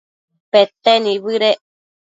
[0.51, 1.61] pete nibëdec